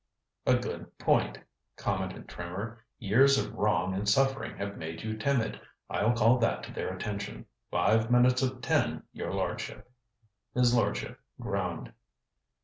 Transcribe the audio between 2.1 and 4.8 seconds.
Trimmer. "Years of wrong and suffering have